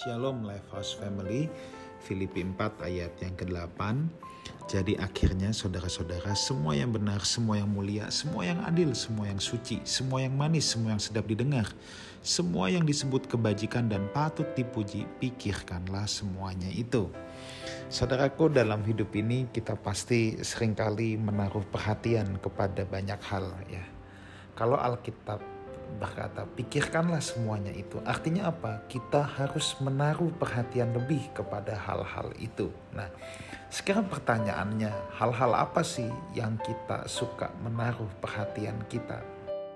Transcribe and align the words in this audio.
Shalom 0.00 0.48
Lifehouse 0.48 0.96
Family 0.96 1.44
Filipi 2.00 2.40
4 2.40 2.88
ayat 2.88 3.12
yang 3.20 3.36
ke-8 3.36 4.00
Jadi 4.64 4.96
akhirnya 4.96 5.52
saudara-saudara 5.52 6.32
semua 6.32 6.72
yang 6.72 6.88
benar, 6.88 7.20
semua 7.20 7.60
yang 7.60 7.68
mulia, 7.68 8.08
semua 8.08 8.48
yang 8.48 8.64
adil, 8.64 8.96
semua 8.96 9.28
yang 9.28 9.36
suci, 9.36 9.84
semua 9.84 10.24
yang 10.24 10.32
manis, 10.32 10.72
semua 10.72 10.96
yang 10.96 11.02
sedap 11.04 11.28
didengar 11.28 11.68
Semua 12.24 12.72
yang 12.72 12.88
disebut 12.88 13.28
kebajikan 13.28 13.92
dan 13.92 14.08
patut 14.16 14.48
dipuji, 14.56 15.04
pikirkanlah 15.20 16.08
semuanya 16.08 16.72
itu. 16.72 17.12
Saudaraku 17.92 18.48
dalam 18.48 18.80
hidup 18.88 19.12
ini 19.12 19.52
kita 19.52 19.76
pasti 19.76 20.40
sering 20.40 20.72
kali 20.72 21.20
menaruh 21.20 21.68
perhatian 21.68 22.40
kepada 22.40 22.88
banyak 22.88 23.20
hal 23.20 23.52
ya. 23.68 23.84
Kalau 24.56 24.80
Alkitab 24.80 25.59
berkata, 25.98 26.46
pikirkanlah 26.46 27.18
semuanya 27.18 27.74
itu. 27.74 27.98
Artinya 28.06 28.52
apa? 28.52 28.84
Kita 28.86 29.24
harus 29.24 29.74
menaruh 29.82 30.30
perhatian 30.36 30.94
lebih 30.94 31.32
kepada 31.34 31.74
hal-hal 31.74 32.30
itu. 32.38 32.70
Nah, 32.94 33.10
sekarang 33.70 34.06
pertanyaannya, 34.10 34.90
hal-hal 35.18 35.52
apa 35.54 35.82
sih 35.82 36.10
yang 36.34 36.58
kita 36.62 37.06
suka 37.10 37.50
menaruh 37.62 38.10
perhatian 38.22 38.78
kita? 38.86 39.22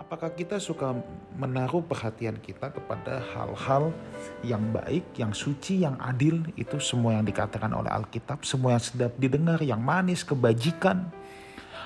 Apakah 0.00 0.34
kita 0.34 0.58
suka 0.58 0.96
menaruh 1.38 1.86
perhatian 1.86 2.34
kita 2.42 2.74
kepada 2.74 3.22
hal-hal 3.30 3.94
yang 4.42 4.64
baik, 4.74 5.06
yang 5.14 5.30
suci, 5.30 5.86
yang 5.86 5.94
adil? 6.02 6.42
Itu 6.58 6.82
semua 6.82 7.20
yang 7.20 7.26
dikatakan 7.26 7.70
oleh 7.70 7.90
Alkitab, 7.92 8.42
semua 8.42 8.74
yang 8.74 8.82
sedap 8.82 9.14
didengar, 9.18 9.62
yang 9.62 9.78
manis, 9.78 10.26
kebajikan. 10.26 11.06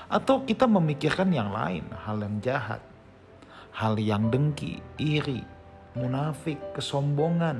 Atau 0.09 0.45
kita 0.45 0.69
memikirkan 0.69 1.29
yang 1.33 1.53
lain, 1.53 1.85
hal 2.05 2.17
yang 2.21 2.37
jahat, 2.41 2.81
hal 3.75 3.99
yang 3.99 4.31
dengki, 4.31 4.79
iri, 4.95 5.43
munafik, 5.99 6.57
kesombongan, 6.71 7.59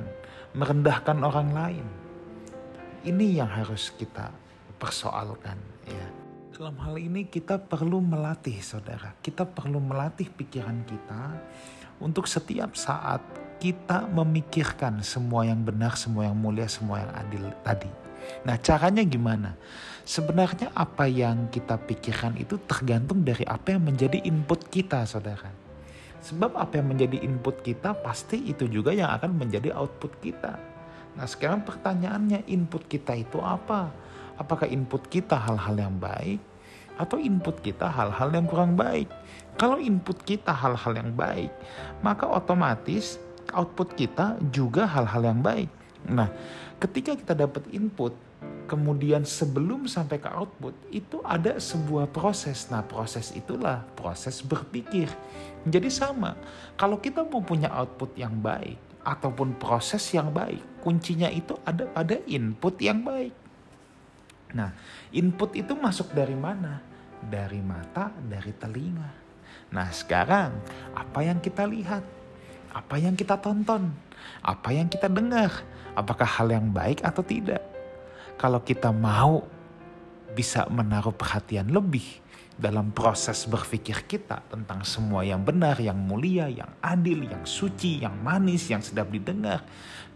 merendahkan 0.56 1.20
orang 1.20 1.52
lain. 1.52 1.86
Ini 3.04 3.44
yang 3.44 3.50
harus 3.52 3.92
kita 3.92 4.32
persoalkan 4.80 5.60
ya. 5.84 6.08
Dalam 6.56 6.80
hal 6.80 6.96
ini 6.96 7.28
kita 7.28 7.60
perlu 7.60 8.00
melatih 8.00 8.56
saudara. 8.64 9.12
Kita 9.20 9.44
perlu 9.44 9.76
melatih 9.76 10.32
pikiran 10.32 10.88
kita 10.88 11.36
untuk 12.00 12.24
setiap 12.24 12.72
saat 12.72 13.20
kita 13.60 14.08
memikirkan 14.08 15.04
semua 15.04 15.44
yang 15.44 15.60
benar, 15.60 16.00
semua 16.00 16.32
yang 16.32 16.36
mulia, 16.36 16.64
semua 16.64 17.04
yang 17.04 17.12
adil 17.12 17.44
tadi. 17.60 17.92
Nah 18.48 18.56
caranya 18.56 19.04
gimana? 19.04 19.52
Sebenarnya 20.08 20.72
apa 20.72 21.04
yang 21.04 21.52
kita 21.52 21.76
pikirkan 21.76 22.40
itu 22.40 22.56
tergantung 22.64 23.20
dari 23.20 23.44
apa 23.44 23.76
yang 23.76 23.84
menjadi 23.84 24.24
input 24.24 24.72
kita 24.72 25.04
saudara. 25.04 25.65
Sebab 26.26 26.58
apa 26.58 26.82
yang 26.82 26.90
menjadi 26.90 27.22
input 27.22 27.62
kita 27.62 27.94
pasti 28.02 28.50
itu 28.50 28.66
juga 28.66 28.90
yang 28.90 29.14
akan 29.14 29.38
menjadi 29.38 29.70
output 29.78 30.10
kita. 30.18 30.58
Nah 31.14 31.22
sekarang 31.22 31.62
pertanyaannya 31.62 32.50
input 32.50 32.90
kita 32.90 33.14
itu 33.14 33.38
apa? 33.38 33.94
Apakah 34.34 34.66
input 34.66 35.06
kita 35.06 35.38
hal-hal 35.38 35.78
yang 35.78 35.94
baik 36.02 36.42
atau 36.98 37.22
input 37.22 37.62
kita 37.62 37.86
hal-hal 37.86 38.34
yang 38.34 38.42
kurang 38.50 38.74
baik? 38.74 39.06
Kalau 39.54 39.78
input 39.78 40.18
kita 40.26 40.50
hal-hal 40.50 40.98
yang 40.98 41.14
baik, 41.14 41.48
maka 42.02 42.26
otomatis 42.26 43.22
output 43.54 43.94
kita 43.94 44.34
juga 44.50 44.82
hal-hal 44.82 45.30
yang 45.30 45.40
baik. 45.40 45.70
Nah, 46.10 46.26
ketika 46.82 47.14
kita 47.14 47.38
dapat 47.38 47.70
input, 47.70 48.12
kemudian 48.66 49.22
sebelum 49.22 49.86
sampai 49.86 50.18
ke 50.18 50.28
output 50.28 50.74
itu 50.90 51.22
ada 51.22 51.56
sebuah 51.56 52.10
proses. 52.10 52.66
Nah, 52.68 52.82
proses 52.82 53.32
itulah 53.32 53.86
proses 53.94 54.42
berpikir. 54.42 55.06
Jadi 55.62 55.88
sama, 55.88 56.34
kalau 56.74 56.98
kita 56.98 57.22
mau 57.22 57.40
punya 57.40 57.70
output 57.70 58.18
yang 58.18 58.34
baik 58.36 58.76
ataupun 59.06 59.54
proses 59.56 60.02
yang 60.10 60.34
baik, 60.34 60.82
kuncinya 60.82 61.30
itu 61.30 61.54
ada 61.62 61.86
pada 61.86 62.18
input 62.26 62.74
yang 62.82 63.06
baik. 63.06 63.32
Nah, 64.54 64.74
input 65.14 65.54
itu 65.54 65.74
masuk 65.78 66.10
dari 66.10 66.34
mana? 66.34 66.82
Dari 67.22 67.62
mata, 67.62 68.10
dari 68.14 68.50
telinga. 68.54 69.10
Nah, 69.70 69.88
sekarang 69.90 70.54
apa 70.94 71.22
yang 71.22 71.38
kita 71.42 71.66
lihat? 71.66 72.02
Apa 72.70 72.98
yang 72.98 73.14
kita 73.14 73.38
tonton? 73.38 73.90
Apa 74.42 74.74
yang 74.74 74.90
kita 74.90 75.06
dengar? 75.10 75.50
Apakah 75.96 76.28
hal 76.28 76.52
yang 76.52 76.68
baik 76.70 77.00
atau 77.02 77.24
tidak? 77.24 77.75
Kalau 78.36 78.60
kita 78.60 78.92
mau 78.92 79.44
bisa 80.36 80.68
menaruh 80.68 81.16
perhatian 81.16 81.72
lebih 81.72 82.04
dalam 82.56 82.88
proses 82.88 83.44
berpikir 83.44 84.08
kita 84.08 84.40
tentang 84.48 84.80
semua 84.80 85.20
yang 85.24 85.44
benar, 85.44 85.76
yang 85.76 85.96
mulia, 85.96 86.48
yang 86.48 86.72
adil, 86.80 87.24
yang 87.24 87.44
suci, 87.44 88.00
yang 88.00 88.16
manis, 88.24 88.72
yang 88.72 88.80
sedap 88.80 89.12
didengar, 89.12 89.60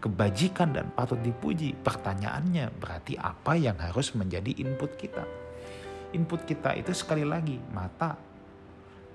kebajikan 0.01 0.73
dan 0.73 0.89
patut 0.93 1.21
dipuji. 1.21 1.77
Pertanyaannya 1.77 2.73
berarti 2.81 3.13
apa 3.17 3.53
yang 3.57 3.77
harus 3.77 4.17
menjadi 4.17 4.57
input 4.57 4.97
kita? 4.97 5.21
Input 6.17 6.41
kita 6.45 6.73
itu 6.73 6.93
sekali 6.97 7.21
lagi 7.21 7.61
mata, 7.69 8.17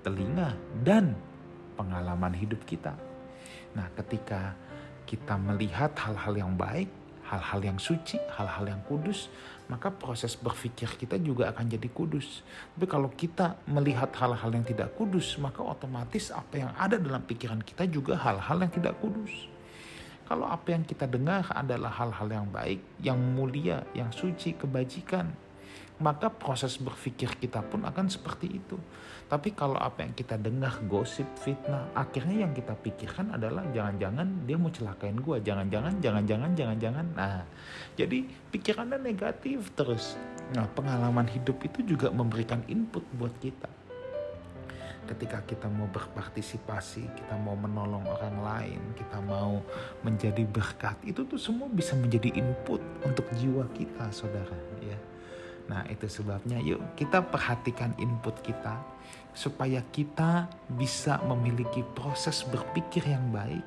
telinga, 0.07 0.55
dan 0.83 1.11
pengalaman 1.75 2.31
hidup 2.31 2.63
kita. 2.63 2.95
Nah, 3.75 3.91
ketika 3.91 4.55
kita 5.03 5.35
melihat 5.35 5.91
hal-hal 5.99 6.33
yang 6.47 6.53
baik, 6.55 6.87
hal-hal 7.27 7.59
yang 7.59 7.79
suci, 7.79 8.15
hal-hal 8.39 8.65
yang 8.71 8.81
kudus, 8.87 9.27
maka 9.67 9.91
proses 9.91 10.39
berpikir 10.39 10.87
kita 10.95 11.19
juga 11.19 11.51
akan 11.51 11.67
jadi 11.67 11.89
kudus. 11.91 12.41
Tapi 12.75 12.87
kalau 12.87 13.11
kita 13.11 13.59
melihat 13.67 14.11
hal-hal 14.15 14.51
yang 14.51 14.63
tidak 14.63 14.95
kudus, 14.95 15.35
maka 15.39 15.59
otomatis 15.59 16.31
apa 16.31 16.55
yang 16.55 16.71
ada 16.79 16.95
dalam 16.95 17.23
pikiran 17.23 17.59
kita 17.59 17.83
juga 17.91 18.15
hal-hal 18.15 18.63
yang 18.63 18.71
tidak 18.71 18.95
kudus. 19.03 19.51
Kalau 20.27 20.43
apa 20.43 20.75
yang 20.75 20.83
kita 20.83 21.07
dengar 21.07 21.47
adalah 21.55 21.91
hal-hal 22.03 22.27
yang 22.27 22.47
baik, 22.51 22.83
yang 22.99 23.15
mulia, 23.15 23.83
yang 23.95 24.11
suci, 24.11 24.59
kebajikan, 24.59 25.31
maka 25.97 26.29
proses 26.29 26.77
berpikir 26.77 27.41
kita 27.41 27.65
pun 27.65 27.81
akan 27.81 28.05
seperti 28.05 28.61
itu. 28.61 28.77
Tapi 29.27 29.51
kalau 29.57 29.75
apa 29.75 30.07
yang 30.07 30.15
kita 30.15 30.39
dengar 30.39 30.79
gosip, 30.87 31.27
fitnah, 31.41 31.91
akhirnya 31.91 32.47
yang 32.47 32.53
kita 32.55 32.77
pikirkan 32.79 33.35
adalah 33.35 33.65
jangan-jangan 33.75 34.47
dia 34.47 34.55
mau 34.55 34.71
celakain 34.71 35.19
gue, 35.19 35.37
jangan-jangan, 35.43 35.99
jangan-jangan, 35.99 36.51
jangan-jangan. 36.55 37.05
Nah, 37.11 37.43
jadi 37.99 38.23
pikirannya 38.53 39.01
negatif 39.01 39.73
terus. 39.75 40.15
Nah, 40.55 40.63
pengalaman 40.71 41.27
hidup 41.27 41.59
itu 41.65 41.83
juga 41.83 42.07
memberikan 42.07 42.63
input 42.71 43.03
buat 43.19 43.35
kita. 43.43 43.67
Ketika 45.11 45.43
kita 45.43 45.67
mau 45.71 45.91
berpartisipasi, 45.91 47.03
kita 47.19 47.35
mau 47.39 47.55
menolong 47.59 48.07
orang 48.07 48.37
lain, 48.43 48.81
kita 48.95 49.19
mau 49.23 49.59
menjadi 50.07 50.43
berkat, 50.47 50.99
itu 51.03 51.27
tuh 51.27 51.39
semua 51.39 51.67
bisa 51.67 51.95
menjadi 51.99 52.31
input 52.31 52.79
untuk 53.03 53.27
jiwa 53.35 53.67
kita, 53.75 54.07
saudara. 54.11 54.55
Ya 54.83 54.99
Nah, 55.67 55.83
itu 55.91 56.07
sebabnya 56.07 56.59
yuk 56.63 56.79
kita 56.95 57.19
perhatikan 57.23 57.91
input 57.99 58.39
kita 58.43 58.79
supaya 59.35 59.83
kita 59.93 60.49
bisa 60.73 61.21
memiliki 61.27 61.85
proses 61.93 62.41
berpikir 62.47 63.05
yang 63.05 63.29
baik. 63.29 63.63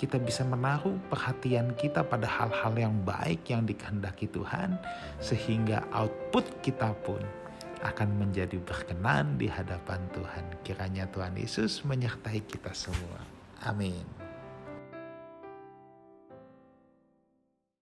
Kita 0.00 0.18
bisa 0.18 0.42
menaruh 0.42 0.98
perhatian 1.06 1.78
kita 1.78 2.02
pada 2.02 2.26
hal-hal 2.26 2.74
yang 2.74 2.94
baik 3.06 3.46
yang 3.46 3.62
dikehendaki 3.62 4.26
Tuhan 4.26 4.74
sehingga 5.22 5.86
output 5.94 6.64
kita 6.64 6.90
pun 7.06 7.22
akan 7.82 8.08
menjadi 8.18 8.58
berkenan 8.62 9.38
di 9.38 9.46
hadapan 9.46 10.02
Tuhan. 10.14 10.44
Kiranya 10.62 11.06
Tuhan 11.10 11.34
Yesus 11.38 11.82
menyertai 11.86 12.42
kita 12.46 12.74
semua. 12.74 13.22
Amin. 13.62 14.21